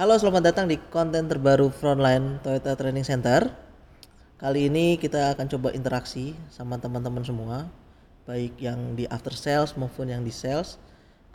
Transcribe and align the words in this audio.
Halo, 0.00 0.16
selamat 0.16 0.48
datang 0.48 0.64
di 0.64 0.80
konten 0.88 1.28
terbaru 1.28 1.68
Frontline 1.68 2.40
Toyota 2.40 2.72
Training 2.72 3.04
Center. 3.04 3.52
Kali 4.40 4.72
ini 4.72 4.96
kita 4.96 5.36
akan 5.36 5.44
coba 5.44 5.76
interaksi 5.76 6.32
sama 6.48 6.80
teman-teman 6.80 7.20
semua, 7.20 7.68
baik 8.24 8.56
yang 8.64 8.96
di 8.96 9.04
after 9.12 9.36
sales 9.36 9.76
maupun 9.76 10.08
yang 10.08 10.24
di 10.24 10.32
sales. 10.32 10.80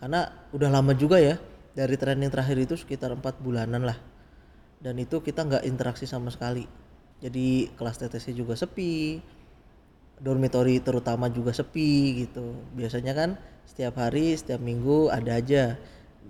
Karena 0.02 0.34
udah 0.50 0.74
lama 0.74 0.98
juga 0.98 1.22
ya, 1.22 1.38
dari 1.78 1.94
training 1.94 2.34
terakhir 2.34 2.58
itu 2.58 2.74
sekitar 2.74 3.14
empat 3.14 3.38
bulanan 3.38 3.86
lah. 3.86 4.02
Dan 4.82 4.98
itu 4.98 5.22
kita 5.22 5.46
nggak 5.46 5.70
interaksi 5.70 6.10
sama 6.10 6.34
sekali. 6.34 6.66
Jadi 7.22 7.70
kelas 7.70 8.02
TTC 8.02 8.34
juga 8.34 8.58
sepi, 8.58 9.22
dormitory 10.18 10.82
terutama 10.82 11.30
juga 11.30 11.54
sepi 11.54 12.26
gitu. 12.26 12.58
Biasanya 12.74 13.14
kan 13.14 13.38
setiap 13.70 14.02
hari, 14.02 14.34
setiap 14.34 14.58
minggu 14.58 15.14
ada 15.14 15.38
aja 15.38 15.78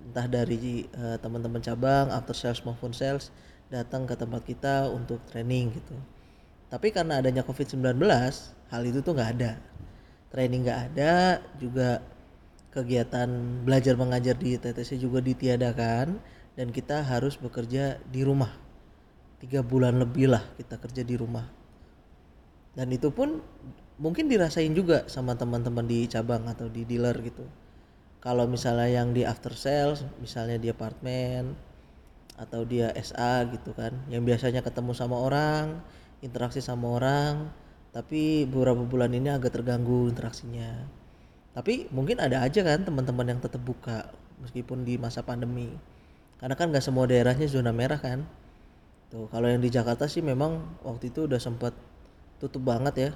entah 0.04 0.28
dari 0.28 0.84
uh, 0.96 1.16
teman-teman 1.20 1.60
cabang 1.60 2.12
after 2.12 2.36
sales 2.36 2.60
maupun 2.64 2.92
sales 2.92 3.32
datang 3.72 4.06
ke 4.06 4.14
tempat 4.14 4.42
kita 4.46 4.88
untuk 4.92 5.20
training 5.28 5.74
gitu. 5.74 5.96
Tapi 6.66 6.90
karena 6.90 7.22
adanya 7.22 7.46
COVID-19, 7.46 7.98
hal 8.70 8.82
itu 8.86 8.98
tuh 9.02 9.12
nggak 9.14 9.30
ada. 9.38 9.52
Training 10.30 10.66
nggak 10.66 10.80
ada, 10.92 11.40
juga 11.58 12.02
kegiatan 12.74 13.28
belajar 13.64 13.96
mengajar 13.96 14.36
di 14.36 14.58
TTC 14.58 15.00
juga 15.00 15.24
ditiadakan 15.24 16.20
dan 16.58 16.68
kita 16.74 17.00
harus 17.00 17.38
bekerja 17.38 17.96
di 18.04 18.20
rumah. 18.26 18.52
Tiga 19.40 19.64
bulan 19.64 19.96
lebih 19.96 20.32
lah 20.32 20.44
kita 20.58 20.76
kerja 20.76 21.02
di 21.06 21.14
rumah. 21.16 21.46
Dan 22.76 22.92
itu 22.92 23.08
pun 23.08 23.40
mungkin 23.96 24.28
dirasain 24.28 24.72
juga 24.76 25.08
sama 25.08 25.32
teman-teman 25.32 25.88
di 25.88 26.04
cabang 26.04 26.44
atau 26.44 26.68
di 26.68 26.84
dealer 26.84 27.16
gitu 27.24 27.44
kalau 28.26 28.50
misalnya 28.50 28.90
yang 28.90 29.14
di 29.14 29.22
after 29.22 29.54
sales 29.54 30.02
misalnya 30.18 30.58
di 30.58 30.66
apartemen 30.66 31.54
atau 32.34 32.66
dia 32.66 32.90
SA 32.98 33.46
gitu 33.54 33.70
kan 33.70 33.94
yang 34.10 34.26
biasanya 34.26 34.66
ketemu 34.66 34.90
sama 34.98 35.14
orang 35.14 35.78
interaksi 36.26 36.58
sama 36.58 36.98
orang 36.98 37.46
tapi 37.96 38.44
beberapa 38.44 38.84
bulan 38.84 39.08
ini 39.16 39.32
agak 39.32 39.56
terganggu 39.56 40.12
interaksinya. 40.12 40.84
Tapi 41.56 41.88
mungkin 41.88 42.20
ada 42.20 42.44
aja 42.44 42.60
kan 42.60 42.84
teman-teman 42.84 43.32
yang 43.32 43.40
tetap 43.40 43.64
buka 43.64 44.12
meskipun 44.44 44.84
di 44.84 45.00
masa 45.00 45.24
pandemi. 45.24 45.72
Karena 46.36 46.52
kan 46.60 46.68
nggak 46.68 46.84
semua 46.84 47.08
daerahnya 47.08 47.48
zona 47.48 47.72
merah 47.72 47.96
kan. 47.96 48.28
Tuh 49.08 49.32
kalau 49.32 49.48
yang 49.48 49.64
di 49.64 49.72
Jakarta 49.72 50.04
sih 50.12 50.20
memang 50.20 50.60
waktu 50.84 51.08
itu 51.08 51.24
udah 51.24 51.40
sempat 51.40 51.72
tutup 52.36 52.68
banget 52.68 52.94
ya. 53.00 53.10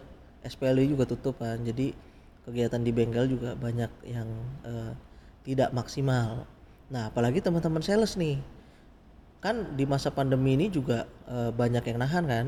SPLU 0.49 0.97
juga 0.97 1.05
tutup 1.05 1.37
kan 1.37 1.61
jadi 1.61 1.93
kegiatan 2.51 2.83
di 2.83 2.91
bengkel 2.91 3.31
juga 3.31 3.55
banyak 3.55 3.89
yang 4.11 4.29
uh, 4.67 4.93
tidak 5.47 5.71
maksimal. 5.71 6.45
Nah, 6.91 7.09
apalagi 7.09 7.39
teman-teman 7.39 7.81
sales 7.81 8.19
nih. 8.19 8.43
Kan 9.41 9.79
di 9.79 9.89
masa 9.89 10.13
pandemi 10.13 10.59
ini 10.59 10.69
juga 10.69 11.09
uh, 11.31 11.55
banyak 11.55 11.87
yang 11.87 11.99
nahan 12.03 12.25
kan. 12.27 12.47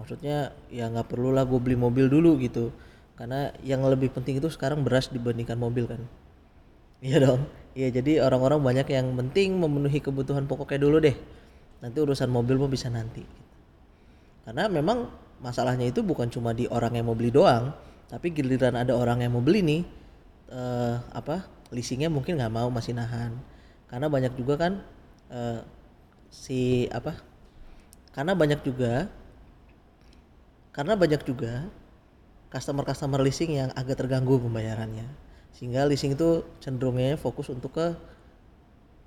Maksudnya 0.00 0.56
ya 0.72 0.88
nggak 0.88 1.12
perlu 1.12 1.30
lah 1.30 1.44
gue 1.44 1.60
beli 1.60 1.76
mobil 1.76 2.08
dulu 2.08 2.40
gitu. 2.40 2.72
Karena 3.14 3.52
yang 3.62 3.84
lebih 3.86 4.10
penting 4.10 4.40
itu 4.40 4.48
sekarang 4.50 4.82
beras 4.82 5.12
dibandingkan 5.12 5.60
mobil 5.60 5.86
kan. 5.86 6.02
Iya 7.04 7.22
dong. 7.22 7.46
Iya 7.76 8.02
jadi 8.02 8.24
orang-orang 8.24 8.58
banyak 8.58 8.88
yang 8.90 9.12
penting 9.14 9.60
memenuhi 9.60 10.00
kebutuhan 10.02 10.48
pokoknya 10.48 10.80
dulu 10.82 10.96
deh. 10.98 11.14
Nanti 11.78 11.98
urusan 12.00 12.32
mobil 12.32 12.58
mau 12.58 12.66
bisa 12.66 12.90
nanti. 12.90 13.22
Karena 14.42 14.66
memang 14.66 15.06
masalahnya 15.38 15.90
itu 15.90 16.02
bukan 16.02 16.30
cuma 16.30 16.54
di 16.54 16.66
orang 16.70 16.94
yang 16.94 17.06
mau 17.06 17.14
beli 17.18 17.30
doang, 17.30 17.74
tapi 18.12 18.28
giliran 18.28 18.76
ada 18.76 18.92
orang 18.92 19.24
yang 19.24 19.32
mau 19.32 19.40
beli 19.40 19.64
nih 19.64 19.82
uh, 20.52 21.00
apa 21.16 21.48
leasingnya 21.72 22.12
mungkin 22.12 22.36
nggak 22.36 22.52
mau 22.52 22.68
masih 22.68 22.92
nahan. 22.92 23.32
Karena 23.88 24.12
banyak 24.12 24.36
juga 24.36 24.60
kan 24.60 24.72
uh, 25.32 25.64
si 26.28 26.92
apa 26.92 27.16
karena 28.12 28.36
banyak 28.36 28.60
juga 28.60 29.08
karena 30.76 30.92
banyak 30.92 31.24
juga 31.24 31.72
customer-customer 32.52 33.24
leasing 33.24 33.56
yang 33.56 33.72
agak 33.72 34.04
terganggu 34.04 34.36
pembayarannya. 34.36 35.08
Sehingga 35.56 35.88
leasing 35.88 36.12
itu 36.12 36.44
cenderungnya 36.60 37.16
fokus 37.16 37.48
untuk 37.48 37.80
ke 37.80 37.96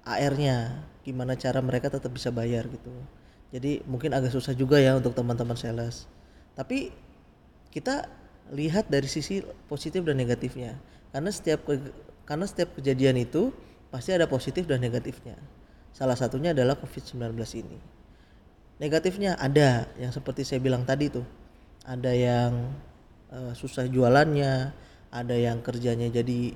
AR-nya 0.02 0.82
gimana 1.06 1.38
cara 1.38 1.62
mereka 1.62 1.94
tetap 1.94 2.10
bisa 2.10 2.34
bayar 2.34 2.66
gitu. 2.66 2.90
Jadi 3.54 3.86
mungkin 3.86 4.18
agak 4.18 4.34
susah 4.34 4.58
juga 4.58 4.82
ya 4.82 4.98
untuk 4.98 5.14
teman-teman 5.14 5.54
sales. 5.54 6.10
Tapi 6.58 6.90
kita 7.70 8.25
lihat 8.54 8.92
dari 8.92 9.10
sisi 9.10 9.42
positif 9.70 10.06
dan 10.06 10.20
negatifnya. 10.20 10.78
Karena 11.10 11.32
setiap 11.32 11.66
ke, 11.66 11.80
karena 12.28 12.46
setiap 12.46 12.76
kejadian 12.78 13.22
itu 13.22 13.50
pasti 13.90 14.12
ada 14.12 14.28
positif 14.28 14.68
dan 14.70 14.84
negatifnya. 14.84 15.40
Salah 15.96 16.20
satunya 16.20 16.52
adalah 16.52 16.76
covid-19 16.76 17.34
ini. 17.62 17.80
Negatifnya 18.76 19.40
ada 19.40 19.88
yang 19.96 20.12
seperti 20.12 20.44
saya 20.44 20.60
bilang 20.60 20.84
tadi 20.84 21.08
tuh. 21.08 21.24
Ada 21.88 22.12
yang 22.12 22.52
uh, 23.32 23.54
susah 23.56 23.88
jualannya 23.88 24.74
ada 25.16 25.36
yang 25.36 25.64
kerjanya 25.64 26.12
jadi 26.12 26.52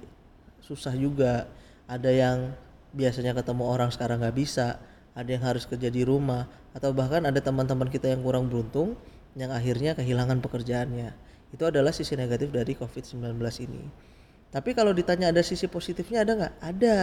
susah 0.59 0.91
juga 0.99 1.47
ada 1.87 2.11
yang 2.11 2.51
biasanya 2.91 3.31
ketemu 3.31 3.63
orang 3.63 3.89
sekarang 3.89 4.19
nggak 4.19 4.35
bisa 4.35 4.77
ada 5.15 5.29
yang 5.29 5.43
harus 5.47 5.63
kerja 5.63 5.87
di 5.87 6.03
rumah 6.03 6.45
atau 6.75 6.91
bahkan 6.91 7.23
ada 7.23 7.39
teman-teman 7.39 7.87
kita 7.87 8.11
yang 8.11 8.19
kurang 8.19 8.51
beruntung 8.51 8.99
yang 9.39 9.55
akhirnya 9.55 9.95
kehilangan 9.95 10.43
pekerjaannya 10.43 11.15
itu 11.49 11.63
adalah 11.65 11.89
sisi 11.89 12.13
negatif 12.13 12.53
dari 12.53 12.77
COVID-19 12.77 13.37
ini. 13.65 13.83
Tapi 14.49 14.73
kalau 14.73 14.93
ditanya 14.93 15.29
ada 15.29 15.41
sisi 15.45 15.69
positifnya 15.69 16.25
ada 16.25 16.31
nggak? 16.37 16.53
Ada. 16.61 16.97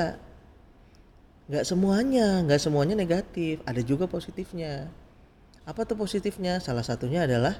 Nggak 1.46 1.64
semuanya, 1.66 2.26
nggak 2.42 2.60
semuanya 2.62 2.94
negatif. 2.98 3.62
Ada 3.62 3.82
juga 3.82 4.10
positifnya. 4.10 4.90
Apa 5.66 5.86
tuh 5.86 5.98
positifnya? 5.98 6.58
Salah 6.58 6.82
satunya 6.82 7.26
adalah 7.26 7.54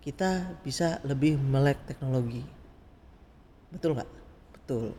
kita 0.00 0.56
bisa 0.64 1.00
lebih 1.04 1.36
melek 1.36 1.84
teknologi. 1.84 2.44
Betul 3.68 3.96
nggak? 3.96 4.10
Betul. 4.56 4.96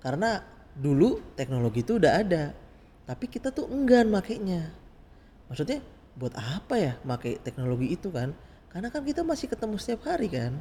Karena 0.00 0.40
dulu 0.72 1.20
teknologi 1.36 1.84
itu 1.84 2.00
udah 2.00 2.12
ada, 2.24 2.56
tapi 3.04 3.28
kita 3.28 3.52
tuh 3.52 3.68
enggan 3.68 4.08
makainya. 4.08 4.72
Maksudnya 5.52 5.84
buat 6.16 6.32
apa 6.36 6.74
ya 6.80 6.92
pakai 7.04 7.40
teknologi 7.44 7.92
itu 7.92 8.08
kan? 8.08 8.32
Karena 8.70 8.88
kan 8.88 9.02
kita 9.02 9.26
masih 9.26 9.50
ketemu 9.50 9.76
setiap 9.82 10.06
hari 10.06 10.30
kan? 10.30 10.54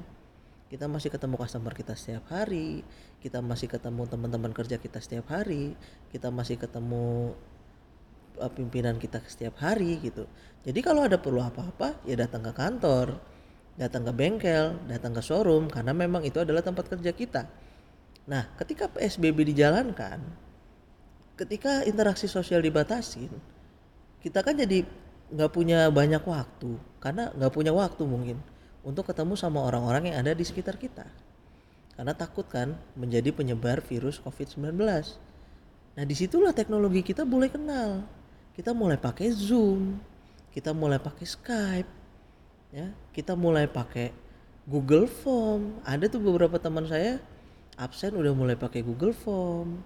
Kita 0.70 0.86
masih 0.86 1.10
ketemu 1.10 1.34
customer 1.38 1.74
kita 1.74 1.94
setiap 1.98 2.30
hari 2.30 2.86
kita 3.20 3.42
masih 3.42 3.68
ketemu 3.68 4.06
teman-teman 4.06 4.54
kerja 4.54 4.78
kita 4.78 5.02
setiap 5.02 5.34
hari 5.34 5.74
kita 6.14 6.30
masih 6.30 6.56
ketemu 6.62 7.34
uh, 8.38 8.52
pimpinan 8.54 9.02
kita 9.02 9.20
setiap 9.26 9.58
hari 9.60 9.98
gitu. 10.00 10.30
Jadi 10.64 10.80
kalau 10.86 11.06
ada 11.06 11.18
perlu 11.18 11.42
apa-apa 11.42 12.00
ya 12.06 12.16
datang 12.16 12.46
ke 12.46 12.54
kantor 12.54 13.18
datang 13.82 14.06
ke 14.06 14.14
bengkel 14.14 14.78
datang 14.86 15.16
ke 15.16 15.22
showroom 15.26 15.72
karena 15.74 15.92
memang 15.96 16.22
itu 16.22 16.38
adalah 16.38 16.62
tempat 16.62 16.86
kerja 16.86 17.12
kita. 17.12 17.50
Nah 18.30 18.46
ketika 18.62 18.88
PSBB 18.94 19.54
dijalankan 19.54 20.22
ketika 21.34 21.82
interaksi 21.88 22.28
sosial 22.28 22.62
dibatasin 22.62 23.32
kita 24.20 24.44
kan 24.44 24.54
jadi 24.54 24.84
nggak 25.30 25.52
punya 25.54 25.88
banyak 25.94 26.22
waktu 26.26 26.78
karena 27.00 27.30
nggak 27.38 27.54
punya 27.54 27.72
waktu 27.74 28.04
mungkin 28.06 28.38
untuk 28.82 29.10
ketemu 29.10 29.38
sama 29.38 29.62
orang-orang 29.62 30.14
yang 30.14 30.26
ada 30.26 30.34
di 30.34 30.46
sekitar 30.46 30.80
kita. 30.80 31.06
Karena 32.00 32.16
takut 32.16 32.48
kan 32.48 32.80
menjadi 32.96 33.36
penyebar 33.36 33.84
virus 33.84 34.18
COVID-19 34.24 34.80
nah 35.98 36.06
di 36.06 36.16
situlah 36.16 36.56
teknologi 36.56 37.04
kita 37.04 37.28
mulai 37.28 37.52
kenal. 37.52 38.08
Kita 38.56 38.72
mulai 38.76 39.00
pakai 39.00 39.32
Zoom 39.32 40.00
kita 40.50 40.74
mulai 40.74 40.98
pakai 40.98 41.26
Skype 41.26 41.92
ya. 42.74 42.90
Kita 43.14 43.38
mulai 43.38 43.70
pakai 43.70 44.12
Google 44.66 45.06
Form. 45.06 45.82
Ada 45.86 46.10
tuh 46.10 46.22
beberapa 46.22 46.58
teman 46.58 46.90
saya 46.90 47.22
absen 47.78 48.18
udah 48.18 48.34
mulai 48.34 48.58
pakai 48.58 48.82
Google 48.82 49.14
Form. 49.14 49.82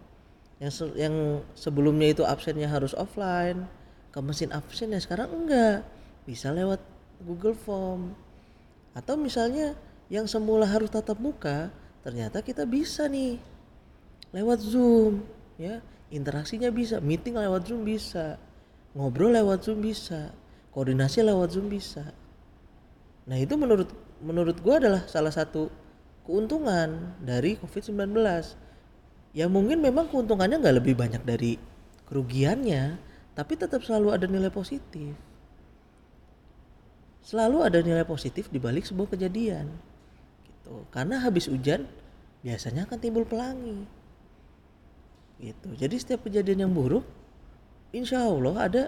Yang 0.57 0.73
se 0.79 0.85
yang 0.95 1.43
sebelumnya 1.53 2.15
itu 2.15 2.23
absennya 2.23 2.71
harus 2.71 2.95
offline 2.95 3.67
ke 4.13 4.19
mesin 4.21 4.53
absen 4.53 4.93
ya 4.93 5.01
sekarang 5.01 5.33
enggak. 5.33 5.81
Bisa 6.23 6.53
lewat 6.53 6.77
Google 7.25 7.57
Form. 7.57 8.13
Atau 8.93 9.17
misalnya 9.17 9.73
yang 10.07 10.29
semula 10.29 10.69
harus 10.69 10.93
tatap 10.93 11.17
muka 11.17 11.73
ternyata 12.05 12.45
kita 12.45 12.69
bisa 12.69 13.09
nih 13.09 13.41
lewat 14.29 14.61
Zoom 14.61 15.25
ya. 15.57 15.81
Interaksinya 16.13 16.69
bisa 16.69 17.01
meeting 17.01 17.41
lewat 17.41 17.65
Zoom 17.65 17.81
bisa 17.81 18.37
ngobrol 18.93 19.33
lewat 19.33 19.65
Zoom 19.65 19.81
bisa 19.81 20.29
koordinasi 20.69 21.25
lewat 21.25 21.57
Zoom 21.57 21.73
bisa. 21.73 22.13
Nah 23.25 23.37
itu 23.41 23.57
menurut 23.57 23.89
menurut 24.21 24.61
gua 24.61 24.77
adalah 24.77 25.01
salah 25.09 25.33
satu 25.33 25.73
keuntungan 26.23 27.17
dari 27.19 27.57
COVID-19 27.57 28.13
ya 29.33 29.49
mungkin 29.49 29.81
memang 29.81 30.07
keuntungannya 30.07 30.61
nggak 30.61 30.77
lebih 30.79 30.95
banyak 30.95 31.21
dari 31.25 31.59
kerugiannya 32.07 33.12
tapi 33.33 33.57
tetap 33.57 33.81
selalu 33.81 34.13
ada 34.13 34.25
nilai 34.29 34.53
positif. 34.53 35.13
Selalu 37.23 37.57
ada 37.65 37.79
nilai 37.79 38.05
positif 38.05 38.51
di 38.51 38.59
balik 38.59 38.85
sebuah 38.85 39.15
kejadian 39.15 39.71
gitu. 40.45 40.85
Karena 40.93 41.23
habis 41.23 41.49
hujan 41.49 41.87
biasanya 42.43 42.85
akan 42.85 42.99
timbul 42.99 43.25
pelangi 43.25 43.87
gitu. 45.41 45.69
Jadi 45.75 45.95
setiap 45.99 46.27
kejadian 46.27 46.67
yang 46.67 46.73
buruk 46.75 47.03
insya 47.95 48.23
Allah 48.23 48.55
ada 48.59 48.83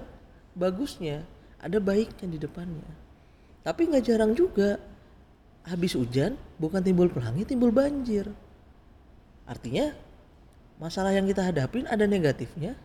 bagusnya 0.56 1.24
ada 1.60 1.82
baiknya 1.82 2.28
di 2.30 2.40
depannya. 2.40 2.90
Tapi 3.66 3.90
nggak 3.90 4.04
jarang 4.06 4.32
juga 4.38 4.78
habis 5.66 5.98
hujan 5.98 6.38
bukan 6.62 6.84
timbul 6.86 7.10
pelangi 7.10 7.48
timbul 7.48 7.74
banjir. 7.74 8.30
Artinya 9.50 9.96
masalah 10.78 11.16
yang 11.16 11.26
kita 11.26 11.42
hadapin 11.42 11.90
ada 11.90 12.06
negatifnya 12.06 12.78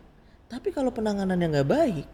tapi 0.51 0.75
kalau 0.75 0.91
penanganan 0.91 1.39
yang 1.39 1.55
nggak 1.55 1.71
baik 1.71 2.07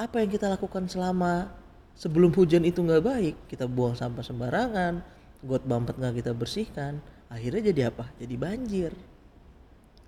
apa 0.00 0.24
yang 0.24 0.32
kita 0.32 0.48
lakukan 0.48 0.88
selama 0.88 1.52
sebelum 1.92 2.32
hujan 2.32 2.64
itu 2.64 2.80
nggak 2.80 3.04
baik? 3.04 3.34
Kita 3.52 3.68
buang 3.68 3.92
sampah 3.92 4.24
sembarangan 4.24 5.04
got 5.44 5.68
bampet 5.68 6.00
nggak 6.00 6.24
kita 6.24 6.32
bersihkan 6.32 7.04
akhirnya 7.28 7.68
jadi 7.68 7.92
apa? 7.92 8.08
Jadi 8.16 8.34
banjir. 8.40 8.96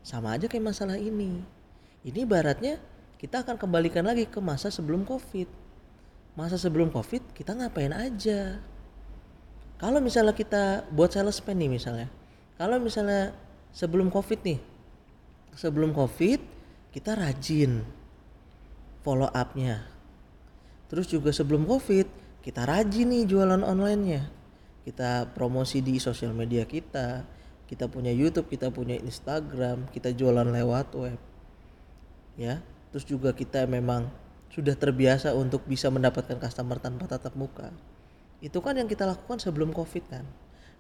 Sama 0.01 0.33
aja 0.33 0.49
kayak 0.49 0.73
masalah 0.73 0.97
ini. 0.97 1.45
Ini 2.09 2.25
baratnya 2.25 2.81
kita 3.21 3.45
akan 3.45 3.61
kembalikan 3.61 4.09
lagi 4.09 4.25
ke 4.25 4.41
masa 4.41 4.73
sebelum 4.73 5.05
covid. 5.05 5.47
Masa 6.33 6.57
sebelum 6.57 6.89
covid 6.89 7.21
kita 7.37 7.53
ngapain 7.53 7.93
aja? 7.93 8.57
Kalau 9.77 10.01
misalnya 10.01 10.33
kita 10.33 10.89
buat 10.89 11.13
salesman 11.13 11.61
nih 11.61 11.69
misalnya. 11.69 12.09
Kalau 12.57 12.81
misalnya 12.81 13.37
sebelum 13.77 14.09
covid 14.09 14.41
nih 14.41 14.59
sebelum 15.53 15.93
covid 15.93 16.41
kita 16.93 17.17
rajin 17.17 17.83
follow 19.01 19.33
upnya. 19.33 19.83
Terus 20.93 21.09
juga 21.09 21.33
sebelum 21.33 21.65
covid 21.65 22.05
kita 22.45 22.69
rajin 22.69 23.09
nih 23.09 23.25
jualan 23.25 23.65
onlinenya. 23.65 24.29
Kita 24.85 25.31
promosi 25.33 25.81
di 25.81 25.97
sosial 25.97 26.37
media 26.37 26.69
kita 26.69 27.25
kita 27.73 27.89
punya 27.89 28.13
YouTube 28.13 28.53
kita 28.53 28.69
punya 28.69 29.01
Instagram 29.01 29.89
kita 29.89 30.13
jualan 30.13 30.45
lewat 30.45 30.93
web. 31.01 31.21
Ya 32.37 32.61
terus 32.93 33.09
juga 33.09 33.33
kita 33.33 33.65
memang 33.65 34.13
sudah 34.53 34.77
terbiasa 34.77 35.33
untuk 35.33 35.65
bisa 35.65 35.89
mendapatkan 35.89 36.37
customer 36.37 36.77
tanpa 36.77 37.09
tatap 37.09 37.33
muka. 37.33 37.73
Itu 38.45 38.61
kan 38.61 38.77
yang 38.77 38.85
kita 38.85 39.09
lakukan 39.09 39.41
sebelum 39.41 39.73
covid 39.73 40.05
kan. 40.13 40.29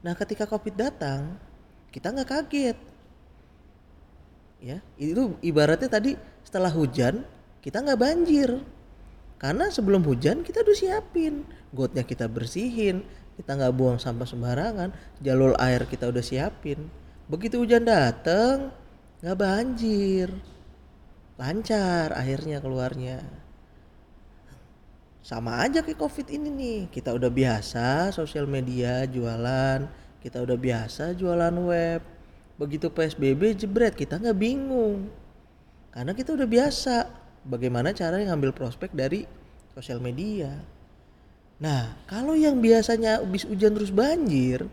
Nah 0.04 0.12
ketika 0.12 0.44
covid 0.44 0.76
datang 0.76 1.40
kita 1.88 2.12
nggak 2.12 2.28
kaget 2.28 2.76
ya 4.62 4.78
itu 4.94 5.34
ibaratnya 5.42 5.90
tadi 5.90 6.14
setelah 6.46 6.70
hujan 6.70 7.26
kita 7.58 7.82
nggak 7.82 8.00
banjir. 8.00 8.50
Karena 9.42 9.66
sebelum 9.74 10.06
hujan 10.06 10.46
kita 10.46 10.62
udah 10.62 10.76
siapin. 10.78 11.42
Gotnya 11.74 12.06
kita 12.06 12.30
bersihin 12.30 13.02
kita 13.34 13.58
nggak 13.58 13.74
buang 13.74 13.98
sampah 13.98 14.28
sembarangan 14.28 14.92
jalur 15.18 15.58
air 15.58 15.82
kita 15.90 16.06
udah 16.06 16.22
siapin. 16.22 16.86
Begitu 17.26 17.58
hujan 17.58 17.82
dateng 17.82 18.70
nggak 19.18 19.38
banjir. 19.38 20.30
Lancar 21.34 22.14
akhirnya 22.14 22.62
keluarnya. 22.62 23.18
Sama 25.22 25.62
aja 25.62 25.82
kayak 25.82 25.98
covid 25.98 26.30
ini 26.30 26.48
nih. 26.50 26.80
Kita 26.90 27.14
udah 27.14 27.30
biasa 27.30 28.14
sosial 28.14 28.46
media 28.46 29.06
jualan. 29.10 29.86
Kita 30.22 30.38
udah 30.38 30.58
biasa 30.58 31.18
jualan 31.18 31.54
web 31.66 32.21
begitu 32.60 32.92
psbb 32.92 33.56
jebret 33.56 33.94
kita 33.96 34.20
nggak 34.20 34.38
bingung. 34.38 35.08
Karena 35.92 36.16
kita 36.16 36.32
udah 36.32 36.48
biasa 36.48 36.94
bagaimana 37.44 37.92
cara 37.92 38.16
ngambil 38.22 38.56
prospek 38.56 38.92
dari 38.96 39.28
sosial 39.76 40.00
media. 40.00 40.56
Nah, 41.62 41.94
kalau 42.10 42.34
yang 42.34 42.58
biasanya 42.58 43.22
habis 43.22 43.46
hujan 43.46 43.76
terus 43.76 43.94
banjir, 43.94 44.66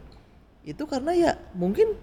itu 0.66 0.84
karena 0.90 1.12
ya 1.14 1.32
mungkin 1.54 1.94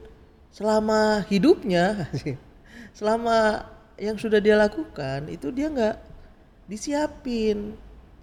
selama 0.54 1.26
hidupnya, 1.26 2.06
selama 2.98 3.66
yang 3.96 4.20
sudah 4.20 4.38
dia 4.38 4.54
lakukan 4.54 5.26
itu 5.32 5.48
dia 5.50 5.72
nggak 5.72 5.96
disiapin, 6.68 7.74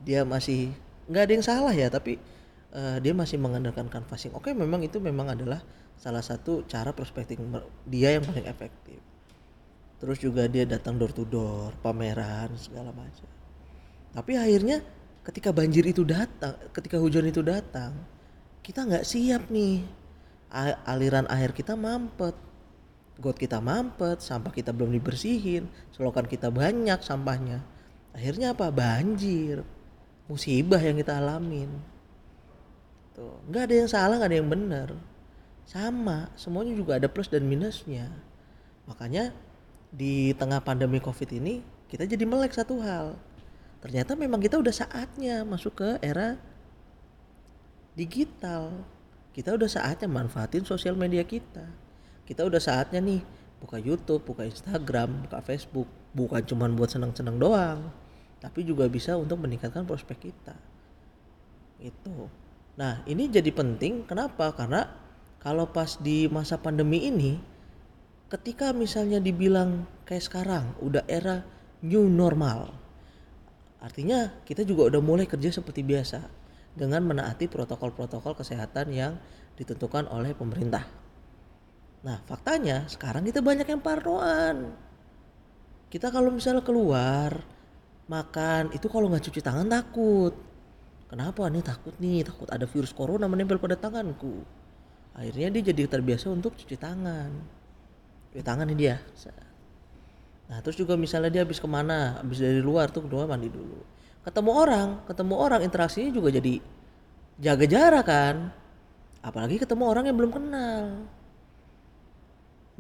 dia 0.06 0.24
masih 0.24 0.72
nggak 1.10 1.24
ada 1.26 1.34
yang 1.34 1.46
salah 1.46 1.74
ya, 1.74 1.92
tapi 1.92 2.22
uh, 2.72 2.98
dia 3.04 3.12
masih 3.12 3.38
mengandalkan 3.42 3.90
canvassing. 3.92 4.32
Oke, 4.32 4.56
memang 4.56 4.82
itu 4.86 5.04
memang 5.04 5.36
adalah 5.36 5.60
salah 6.04 6.20
satu 6.20 6.68
cara 6.68 6.92
prospecting 6.92 7.40
dia 7.88 8.20
yang 8.20 8.28
paling 8.28 8.44
efektif. 8.44 9.00
Terus 10.04 10.20
juga 10.20 10.52
dia 10.52 10.68
datang 10.68 11.00
door 11.00 11.16
to 11.16 11.24
door, 11.24 11.72
pameran 11.80 12.52
segala 12.60 12.92
macam. 12.92 13.24
Tapi 14.12 14.36
akhirnya 14.36 14.84
ketika 15.24 15.56
banjir 15.56 15.88
itu 15.88 16.04
datang, 16.04 16.60
ketika 16.76 17.00
hujan 17.00 17.24
itu 17.24 17.40
datang, 17.40 17.96
kita 18.60 18.84
nggak 18.84 19.08
siap 19.08 19.48
nih. 19.48 19.80
Aliran 20.84 21.24
air 21.32 21.56
kita 21.56 21.80
mampet, 21.80 22.36
got 23.24 23.40
kita 23.40 23.64
mampet, 23.64 24.20
sampah 24.20 24.52
kita 24.52 24.76
belum 24.76 24.92
dibersihin, 24.92 25.72
selokan 25.96 26.28
kita 26.28 26.52
banyak 26.52 27.00
sampahnya. 27.00 27.64
Akhirnya 28.12 28.52
apa? 28.52 28.68
Banjir. 28.76 29.64
Musibah 30.28 30.84
yang 30.84 31.00
kita 31.00 31.16
alamin. 31.16 31.72
Tuh, 33.16 33.40
nggak 33.48 33.64
ada 33.72 33.76
yang 33.82 33.90
salah, 33.90 34.16
nggak 34.20 34.30
ada 34.30 34.38
yang 34.44 34.52
benar. 34.52 34.90
Sama, 35.64 36.30
semuanya 36.36 36.76
juga 36.76 37.00
ada 37.00 37.08
plus 37.08 37.32
dan 37.32 37.48
minusnya. 37.48 38.12
Makanya 38.86 39.32
di 39.94 40.36
tengah 40.36 40.60
pandemi 40.60 41.00
Covid 41.00 41.30
ini 41.36 41.64
kita 41.88 42.04
jadi 42.04 42.26
melek 42.26 42.54
satu 42.54 42.82
hal. 42.84 43.16
Ternyata 43.80 44.16
memang 44.16 44.40
kita 44.40 44.60
udah 44.60 44.72
saatnya 44.74 45.44
masuk 45.44 45.80
ke 45.80 45.90
era 46.04 46.40
digital. 47.96 48.84
Kita 49.34 49.56
udah 49.56 49.70
saatnya 49.70 50.08
manfaatin 50.08 50.64
sosial 50.64 50.96
media 50.96 51.26
kita. 51.26 51.66
Kita 52.24 52.46
udah 52.48 52.62
saatnya 52.62 53.04
nih 53.04 53.22
buka 53.60 53.80
YouTube 53.80 54.24
buka 54.24 54.44
Instagram 54.48 55.28
buka 55.28 55.40
Facebook. 55.44 55.88
Bukan 56.14 56.46
cuma 56.46 56.70
buat 56.70 56.94
senang-senang 56.94 57.42
doang 57.42 58.04
tapi 58.44 58.68
juga 58.68 58.92
bisa 58.92 59.16
untuk 59.16 59.40
meningkatkan 59.40 59.88
prospek 59.88 60.28
kita. 60.28 60.52
Itu. 61.80 62.28
Nah 62.76 63.00
ini 63.08 63.32
jadi 63.32 63.48
penting. 63.56 64.04
Kenapa? 64.04 64.52
Karena 64.52 64.84
kalau 65.44 65.70
pas 65.70 66.00
di 66.00 66.32
masa 66.32 66.58
pandemi 66.58 67.06
ini 67.06 67.38
ketika 68.32 68.74
misalnya 68.74 69.20
dibilang 69.22 69.86
kayak 70.08 70.26
sekarang 70.26 70.74
udah 70.82 71.06
era 71.06 71.46
new 71.84 72.08
normal 72.10 72.84
Artinya 73.84 74.32
kita 74.48 74.64
juga 74.64 74.88
udah 74.88 75.02
mulai 75.04 75.28
kerja 75.28 75.52
seperti 75.60 75.84
biasa 75.84 76.24
dengan 76.72 77.04
menaati 77.04 77.52
protokol-protokol 77.52 78.40
kesehatan 78.40 78.96
yang 78.96 79.20
ditentukan 79.60 80.08
oleh 80.08 80.32
pemerintah. 80.32 80.88
Nah, 82.08 82.24
faktanya 82.24 82.88
sekarang 82.88 83.28
kita 83.28 83.44
banyak 83.44 83.68
yang 83.68 83.84
parnoan. 83.84 84.72
Kita 85.92 86.10
kalau 86.16 86.32
misalnya 86.32 86.64
keluar 86.64 87.44
makan 88.08 88.72
itu 88.72 88.88
kalau 88.88 89.12
nggak 89.12 89.28
cuci 89.28 89.44
tangan 89.44 89.68
takut. 89.68 90.32
Kenapa 91.12 91.46
nih 91.52 91.62
takut 91.62 91.94
nih? 92.00 92.24
Takut 92.24 92.48
ada 92.50 92.64
virus 92.64 92.96
corona 92.96 93.28
menempel 93.28 93.60
pada 93.60 93.76
tanganku. 93.76 94.48
Akhirnya 95.14 95.54
dia 95.54 95.74
jadi 95.74 95.86
terbiasa 95.86 96.34
untuk 96.34 96.58
cuci 96.58 96.74
tangan. 96.74 97.30
Cuci 98.34 98.42
tangan 98.42 98.66
ini 98.66 98.78
dia. 98.78 98.98
Nah 100.50 100.58
terus 100.60 100.76
juga 100.76 100.98
misalnya 100.98 101.30
dia 101.30 101.42
habis 101.46 101.62
ke 101.62 101.70
mana, 101.70 102.18
habis 102.18 102.42
dari 102.42 102.60
luar 102.60 102.90
tuh 102.90 103.06
kedua 103.06 103.30
mandi 103.30 103.48
dulu. 103.48 103.78
Ketemu 104.26 104.52
orang, 104.52 104.90
ketemu 105.06 105.34
orang 105.38 105.62
interaksinya 105.62 106.10
juga 106.10 106.34
jadi 106.34 106.58
jaga 107.38 107.66
jarak 107.70 108.06
kan. 108.10 108.36
Apalagi 109.24 109.62
ketemu 109.62 109.84
orang 109.86 110.04
yang 110.10 110.18
belum 110.18 110.32
kenal. 110.34 111.08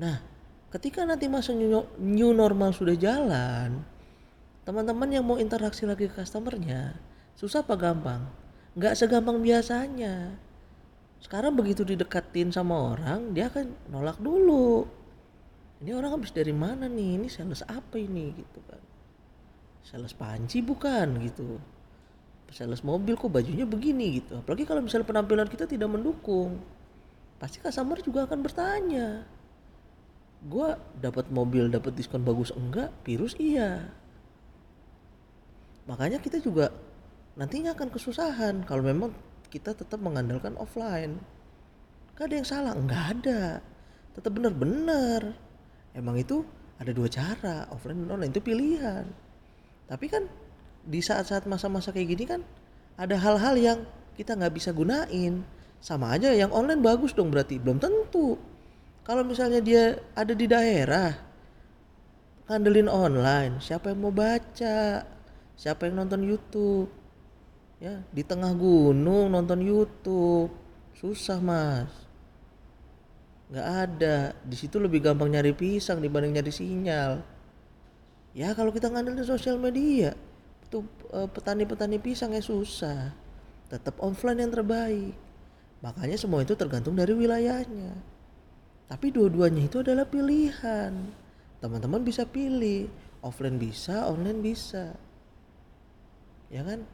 Nah 0.01 0.17
ketika 0.73 1.05
nanti 1.05 1.29
masa 1.29 1.53
new 1.53 2.31
normal 2.33 2.73
sudah 2.73 2.97
jalan, 2.97 3.85
teman-teman 4.65 5.09
yang 5.13 5.21
mau 5.21 5.37
interaksi 5.37 5.85
lagi 5.85 6.09
ke 6.09 6.17
customernya, 6.17 6.97
susah 7.37 7.61
apa 7.61 7.77
gampang? 7.77 8.25
Nggak 8.73 8.97
segampang 8.97 9.37
biasanya. 9.37 10.33
Sekarang 11.23 11.55
begitu 11.55 11.87
didekatin 11.87 12.51
sama 12.51 12.91
orang, 12.91 13.31
dia 13.31 13.47
akan 13.47 13.71
nolak 13.87 14.19
dulu. 14.19 14.83
Ini 15.79 15.95
orang 15.95 16.19
habis 16.19 16.35
dari 16.35 16.51
mana 16.51 16.91
nih? 16.91 17.23
Ini 17.23 17.27
sales 17.31 17.63
apa 17.63 17.95
ini? 17.95 18.35
Gitu 18.35 18.59
kan. 18.67 18.83
Sales 19.83 20.11
panci 20.11 20.59
bukan 20.59 21.23
gitu. 21.23 21.59
Sales 22.51 22.83
mobil 22.83 23.15
kok 23.15 23.31
bajunya 23.31 23.63
begini 23.63 24.19
gitu. 24.19 24.43
Apalagi 24.43 24.67
kalau 24.67 24.83
misalnya 24.83 25.07
penampilan 25.07 25.47
kita 25.47 25.63
tidak 25.63 25.87
mendukung 25.87 26.59
pasti 27.41 27.59
customer 27.59 27.99
juga 27.99 28.23
akan 28.23 28.39
bertanya 28.39 29.27
gue 30.43 30.69
dapat 30.99 31.31
mobil 31.31 31.71
dapat 31.71 31.95
diskon 31.95 32.27
bagus 32.27 32.51
enggak? 32.51 32.91
Virus 33.07 33.35
iya. 33.39 33.87
Makanya 35.87 36.19
kita 36.19 36.43
juga 36.43 36.71
nantinya 37.39 37.75
akan 37.75 37.89
kesusahan 37.91 38.67
kalau 38.67 38.83
memang 38.83 39.11
kita 39.53 39.77
tetap 39.77 40.01
mengandalkan 40.01 40.57
offline. 40.57 41.21
Gak 42.17 42.25
ada 42.25 42.35
yang 42.41 42.49
salah 42.49 42.73
enggak 42.73 43.05
ada. 43.13 43.61
Tetap 44.17 44.33
benar-benar. 44.33 45.37
Emang 45.93 46.17
itu 46.17 46.41
ada 46.81 46.89
dua 46.89 47.05
cara 47.05 47.69
offline 47.69 48.01
dan 48.01 48.17
online 48.17 48.33
itu 48.33 48.41
pilihan. 48.41 49.05
Tapi 49.85 50.05
kan 50.09 50.25
di 50.81 50.97
saat-saat 51.05 51.45
masa-masa 51.45 51.93
kayak 51.93 52.17
gini 52.17 52.25
kan 52.25 52.41
ada 52.97 53.13
hal-hal 53.13 53.53
yang 53.61 53.79
kita 54.17 54.33
nggak 54.33 54.57
bisa 54.57 54.73
gunain. 54.73 55.45
Sama 55.77 56.17
aja 56.17 56.33
yang 56.33 56.49
online 56.49 56.81
bagus 56.81 57.13
dong 57.13 57.29
berarti 57.29 57.61
belum 57.61 57.77
tentu. 57.77 58.41
Kalau 59.05 59.21
misalnya 59.21 59.61
dia 59.61 60.01
ada 60.17 60.33
di 60.33 60.49
daerah 60.49 61.13
ngandelin 62.49 62.89
online 62.89 63.61
siapa 63.61 63.93
yang 63.93 64.01
mau 64.01 64.13
baca? 64.15 65.05
Siapa 65.53 65.85
yang 65.85 66.01
nonton 66.01 66.25
YouTube 66.25 67.02
ya 67.77 68.01
di 68.13 68.21
tengah 68.25 68.53
gunung 68.53 69.31
nonton 69.31 69.61
YouTube. 69.63 70.51
Susah 70.93 71.41
mas. 71.41 71.89
Nggak 73.53 73.67
ada. 73.69 74.17
Di 74.41 74.55
situ 74.57 74.81
lebih 74.81 75.05
gampang 75.05 75.29
nyari 75.29 75.53
pisang 75.53 76.01
dibanding 76.01 76.37
nyari 76.37 76.53
sinyal. 76.53 77.21
Ya 78.33 78.49
kalau 78.57 78.73
kita 78.73 78.89
ngandelin 78.89 79.21
sosial 79.21 79.61
media 79.61 80.17
itu 80.65 80.81
eh, 81.13 81.29
petani-petani 81.29 82.01
pisang 82.01 82.33
ya 82.33 82.41
susah. 82.41 83.13
Tetap 83.69 84.01
offline 84.01 84.41
yang 84.41 84.49
terbaik. 84.49 85.13
Makanya 85.85 86.17
semua 86.17 86.41
itu 86.41 86.57
tergantung 86.57 86.97
dari 86.97 87.13
wilayahnya. 87.13 87.93
Tapi 88.89 89.13
dua-duanya 89.13 89.69
itu 89.69 89.85
adalah 89.85 90.09
pilihan. 90.09 90.93
Teman-teman 91.61 92.01
bisa 92.01 92.25
pilih. 92.25 92.89
Offline 93.21 93.61
bisa 93.61 94.09
online 94.09 94.41
bisa. 94.41 94.97
Ya 96.49 96.65
kan 96.65 96.89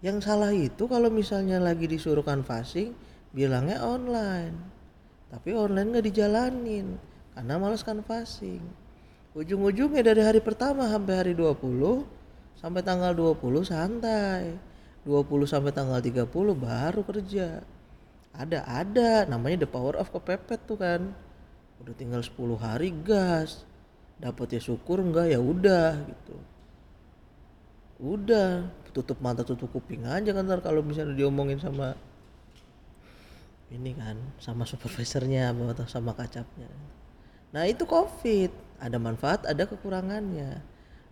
yang 0.00 0.16
salah 0.24 0.52
itu 0.52 0.88
kalau 0.88 1.12
misalnya 1.12 1.60
lagi 1.60 1.84
disuruh 1.84 2.24
canvassing 2.24 2.96
bilangnya 3.36 3.84
online. 3.84 4.56
Tapi 5.28 5.52
online 5.52 5.88
nggak 5.96 6.06
dijalanin 6.08 6.96
karena 7.36 7.54
malas 7.60 7.84
canvassing. 7.84 8.64
Ujung-ujungnya 9.36 10.02
dari 10.02 10.24
hari 10.24 10.40
pertama 10.42 10.90
sampai 10.90 11.14
hari 11.14 11.32
20 11.36 12.02
sampai 12.58 12.82
tanggal 12.82 13.12
20 13.14 13.62
santai. 13.62 14.58
20 15.04 15.48
sampai 15.48 15.72
tanggal 15.72 16.00
30 16.00 16.28
baru 16.56 17.00
kerja. 17.04 17.62
Ada 18.34 18.64
ada. 18.66 19.28
Namanya 19.28 19.64
the 19.64 19.70
power 19.70 19.96
of 19.96 20.10
kepepet 20.10 20.60
tuh 20.64 20.80
kan. 20.80 21.12
Udah 21.80 21.94
tinggal 21.94 22.20
10 22.24 22.56
hari 22.56 22.90
gas. 23.04 23.64
Dapat 24.20 24.56
ya 24.56 24.60
syukur 24.60 25.00
enggak 25.00 25.32
ya 25.32 25.40
udah 25.40 26.04
gitu. 26.04 26.36
Udah 28.00 28.79
tutup 28.90 29.18
mata 29.22 29.46
tutup 29.46 29.70
kuping 29.70 30.04
aja 30.06 30.30
kan 30.34 30.44
ntar 30.44 30.60
kalau 30.60 30.82
misalnya 30.82 31.14
diomongin 31.14 31.58
sama 31.58 31.94
ini 33.70 33.94
kan 33.94 34.18
sama 34.42 34.66
supervisornya 34.66 35.54
atau 35.54 35.86
sama 35.86 36.10
kacapnya. 36.12 36.66
Nah 37.54 37.66
itu 37.70 37.86
covid. 37.86 38.50
Ada 38.80 38.98
manfaat 38.98 39.46
ada 39.46 39.68
kekurangannya. 39.68 40.58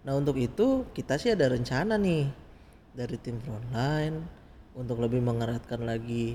Nah 0.03 0.13
untuk 0.17 0.35
itu 0.41 0.89
kita 0.91 1.21
sih 1.21 1.31
ada 1.31 1.47
rencana 1.53 1.95
nih 2.01 2.27
dari 2.97 3.17
tim 3.21 3.39
frontline 3.39 4.25
untuk 4.75 4.99
lebih 4.99 5.23
mengeratkan 5.23 5.87
lagi 5.87 6.35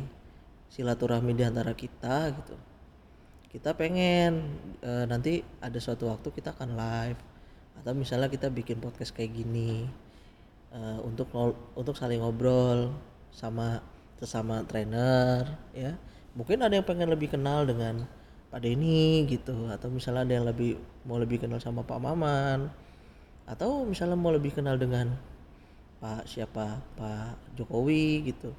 silaturahmi 0.71 1.35
di 1.35 1.43
antara 1.43 1.75
kita 1.75 2.31
gitu. 2.31 2.55
Kita 3.51 3.75
pengen 3.75 4.57
e, 4.81 4.91
nanti 5.05 5.43
ada 5.59 5.77
suatu 5.77 6.09
waktu 6.09 6.31
kita 6.31 6.55
akan 6.55 6.69
live. 6.73 7.21
Atau 7.81 7.97
misalnya 7.97 8.29
kita 8.29 8.47
bikin 8.47 8.79
podcast 8.79 9.11
kayak 9.11 9.33
gini 9.43 10.02
e, 10.73 10.79
untuk 11.05 11.29
untuk 11.77 11.93
saling 11.93 12.19
ngobrol 12.19 12.89
sama 13.29 13.79
sesama 14.17 14.65
trainer 14.65 15.45
ya. 15.71 15.93
Mungkin 16.33 16.65
ada 16.65 16.73
yang 16.73 16.85
pengen 16.85 17.13
lebih 17.13 17.29
kenal 17.29 17.63
dengan 17.69 18.09
Pak 18.49 18.61
Denny 18.61 19.25
gitu 19.29 19.69
atau 19.69 19.89
misalnya 19.89 20.25
ada 20.25 20.33
yang 20.41 20.47
lebih 20.49 20.77
mau 21.05 21.21
lebih 21.21 21.41
kenal 21.45 21.61
sama 21.61 21.85
Pak 21.85 21.99
Maman 22.01 22.69
atau 23.45 23.85
misalnya 23.85 24.17
mau 24.17 24.33
lebih 24.33 24.55
kenal 24.55 24.77
dengan 24.79 25.13
Pak 26.01 26.25
siapa 26.25 26.81
Pak 26.97 27.57
Jokowi 27.57 28.33
gitu. 28.33 28.53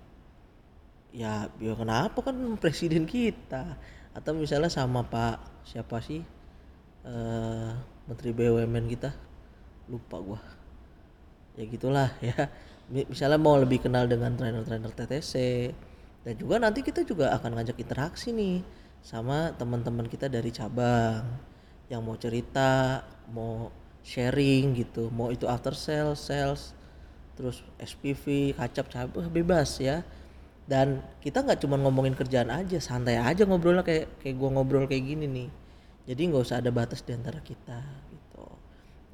Ya 1.14 1.47
biar 1.59 1.78
kenapa 1.78 2.18
kan 2.23 2.35
presiden 2.59 3.06
kita? 3.06 3.78
Atau 4.14 4.35
misalnya 4.35 4.71
sama 4.71 5.06
Pak 5.06 5.66
siapa 5.66 6.02
sih 6.02 6.23
uh, 7.06 7.71
Menteri 8.06 8.30
BUMN 8.35 8.87
kita? 8.90 9.11
Lupa 9.90 10.18
gua 10.18 10.63
ya 11.55 11.65
gitulah 11.67 12.11
ya. 12.23 12.51
Misalnya 12.91 13.41
mau 13.41 13.57
lebih 13.57 13.81
kenal 13.81 14.05
dengan 14.05 14.37
trainer-trainer 14.37 14.93
TTC 14.93 15.33
dan 16.25 16.35
juga 16.37 16.61
nanti 16.61 16.85
kita 16.85 17.01
juga 17.05 17.33
akan 17.33 17.57
ngajak 17.57 17.81
interaksi 17.81 18.33
nih 18.33 18.61
sama 19.01 19.53
teman-teman 19.57 20.05
kita 20.09 20.29
dari 20.29 20.53
cabang 20.53 21.25
yang 21.89 22.05
mau 22.05 22.17
cerita 22.17 23.05
mau 23.33 23.73
sharing 24.05 24.77
gitu 24.77 25.09
mau 25.13 25.33
itu 25.33 25.49
after 25.49 25.73
sales 25.73 26.21
sales 26.21 26.77
terus 27.37 27.65
SPV 27.81 28.55
kacap 28.55 28.87
cabang 28.93 29.33
bebas 29.33 29.81
ya. 29.81 30.05
Dan 30.65 31.05
kita 31.21 31.45
nggak 31.45 31.61
cuma 31.61 31.77
ngomongin 31.77 32.17
kerjaan 32.17 32.49
aja 32.49 32.81
santai 32.81 33.21
aja 33.21 33.45
ngobrolnya 33.45 33.85
kayak 33.85 34.17
kayak 34.25 34.37
gua 34.41 34.49
ngobrol 34.57 34.89
kayak 34.89 35.05
gini 35.05 35.29
nih. 35.29 35.49
Jadi 36.09 36.21
nggak 36.33 36.41
usah 36.41 36.65
ada 36.65 36.73
batas 36.73 37.05
di 37.05 37.13
antara 37.13 37.41
kita 37.45 37.85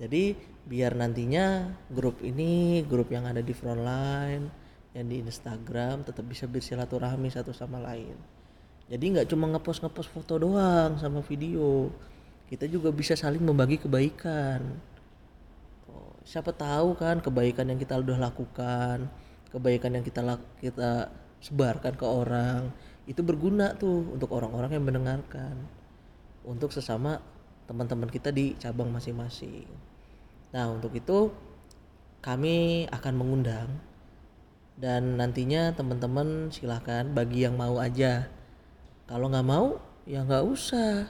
jadi 0.00 0.33
biar 0.64 0.97
nantinya 0.97 1.76
grup 1.92 2.25
ini 2.25 2.80
grup 2.88 3.12
yang 3.12 3.28
ada 3.28 3.45
di 3.45 3.52
frontline 3.52 4.49
yang 4.97 5.07
di 5.07 5.21
Instagram 5.21 6.09
tetap 6.09 6.25
bisa 6.25 6.49
bersilaturahmi 6.49 7.28
satu 7.28 7.52
sama 7.52 7.78
lain. 7.78 8.16
Jadi 8.90 9.04
nggak 9.07 9.28
cuma 9.30 9.47
ngepost 9.52 9.85
ngepost 9.87 10.11
foto 10.11 10.40
doang 10.40 10.99
sama 10.99 11.21
video. 11.23 11.92
Kita 12.49 12.66
juga 12.66 12.90
bisa 12.90 13.14
saling 13.14 13.45
membagi 13.45 13.78
kebaikan. 13.78 14.64
Siapa 16.26 16.50
tahu 16.50 16.99
kan 16.99 17.23
kebaikan 17.23 17.71
yang 17.71 17.78
kita 17.78 18.00
udah 18.00 18.19
lakukan 18.19 19.07
kebaikan 19.50 19.99
yang 19.99 20.04
kita 20.07 20.23
kita 20.62 21.11
sebarkan 21.42 21.95
ke 21.99 22.07
orang 22.07 22.71
itu 23.11 23.21
berguna 23.26 23.75
tuh 23.75 24.14
untuk 24.14 24.30
orang-orang 24.30 24.78
yang 24.78 24.85
mendengarkan. 24.87 25.54
Untuk 26.47 26.73
sesama 26.73 27.21
teman-teman 27.71 28.11
kita 28.11 28.35
di 28.35 28.59
cabang 28.59 28.91
masing-masing. 28.91 29.71
Nah 30.50 30.75
untuk 30.75 30.91
itu 30.91 31.31
kami 32.19 32.91
akan 32.91 33.15
mengundang 33.15 33.71
dan 34.75 35.15
nantinya 35.15 35.71
teman-teman 35.71 36.50
silahkan 36.50 37.07
bagi 37.15 37.47
yang 37.47 37.55
mau 37.55 37.79
aja. 37.79 38.27
Kalau 39.07 39.31
nggak 39.31 39.47
mau 39.47 39.79
ya 40.03 40.27
nggak 40.27 40.45
usah. 40.50 41.07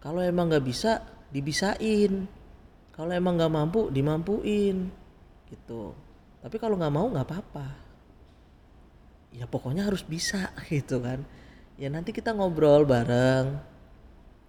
Kalau 0.00 0.24
emang 0.24 0.48
nggak 0.48 0.64
bisa 0.64 1.04
dibisain. 1.28 2.24
Kalau 2.96 3.12
emang 3.12 3.36
nggak 3.36 3.52
mampu 3.52 3.92
dimampuin 3.92 4.88
gitu. 5.52 5.92
Tapi 6.40 6.56
kalau 6.56 6.80
nggak 6.80 6.96
mau 6.96 7.12
nggak 7.12 7.28
apa-apa. 7.28 7.68
Ya 9.36 9.44
pokoknya 9.44 9.84
harus 9.84 10.00
bisa 10.00 10.48
gitu 10.72 10.96
kan. 11.04 11.28
Ya 11.76 11.92
nanti 11.92 12.16
kita 12.16 12.32
ngobrol 12.32 12.88
bareng 12.88 13.71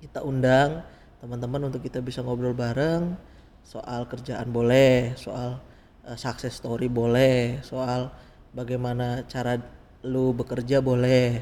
kita 0.04 0.20
undang 0.20 0.84
teman-teman 1.24 1.72
untuk 1.72 1.80
kita 1.80 2.04
bisa 2.04 2.20
ngobrol 2.20 2.52
bareng. 2.52 3.16
Soal 3.64 4.04
kerjaan 4.12 4.52
boleh 4.52 5.16
soal 5.16 5.64
uh, 6.04 6.18
success 6.20 6.60
story 6.60 6.92
boleh 6.92 7.64
soal 7.64 8.12
bagaimana 8.52 9.24
cara 9.32 9.56
lu 10.04 10.36
bekerja 10.36 10.84
boleh. 10.84 11.40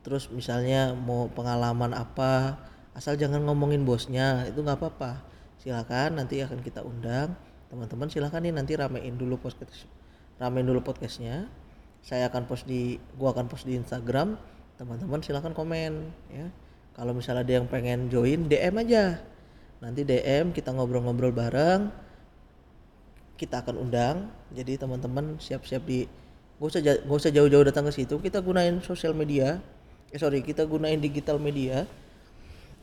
Terus 0.00 0.32
misalnya 0.32 0.96
mau 0.96 1.28
pengalaman 1.28 1.92
apa 1.92 2.56
asal 2.96 3.20
jangan 3.20 3.44
ngomongin 3.44 3.84
bosnya 3.84 4.48
itu 4.48 4.64
nggak 4.64 4.80
apa-apa. 4.80 5.20
Silakan 5.60 6.16
nanti 6.16 6.40
akan 6.40 6.64
kita 6.64 6.80
undang. 6.80 7.36
Teman-teman 7.68 8.08
silakan 8.08 8.48
nih 8.48 8.52
nanti 8.56 8.72
ramein 8.72 9.20
dulu 9.20 9.36
podcast 9.36 9.84
ramein 10.40 10.64
dulu 10.64 10.80
podcastnya. 10.80 11.52
Saya 12.00 12.32
akan 12.32 12.48
post 12.48 12.64
di 12.64 12.96
gua 13.20 13.36
akan 13.36 13.52
post 13.52 13.68
di 13.68 13.76
Instagram. 13.76 14.40
Teman-teman 14.80 15.20
silakan 15.20 15.52
komen 15.52 15.92
ya 16.32 16.48
kalau 16.92 17.12
misalnya 17.16 17.42
ada 17.44 17.52
yang 17.60 17.66
pengen 17.68 18.08
join 18.12 18.48
DM 18.48 18.74
aja. 18.80 19.20
Nanti 19.82 20.04
DM 20.04 20.52
kita 20.52 20.70
ngobrol-ngobrol 20.72 21.32
bareng. 21.32 21.88
Kita 23.36 23.64
akan 23.64 23.76
undang. 23.80 24.30
Jadi 24.52 24.78
teman-teman 24.78 25.40
siap-siap 25.40 25.82
di 25.82 26.06
gak 26.60 26.68
usah 26.68 26.80
gak 26.84 27.08
usah 27.10 27.32
jauh-jauh 27.32 27.64
datang 27.66 27.88
ke 27.88 27.92
situ. 27.92 28.20
Kita 28.20 28.38
gunain 28.44 28.78
sosial 28.84 29.16
media. 29.16 29.58
Eh 30.12 30.20
sorry 30.20 30.44
kita 30.44 30.68
gunain 30.68 31.00
digital 31.00 31.40
media. 31.40 31.88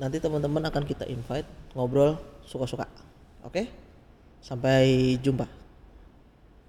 Nanti 0.01 0.17
teman-teman 0.17 0.65
akan 0.67 0.83
kita 0.83 1.05
invite 1.07 1.47
ngobrol 1.77 2.17
suka-suka. 2.43 2.89
Oke? 3.45 3.69
Sampai 4.41 5.15
jumpa. 5.21 5.45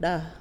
Dah 0.00 0.39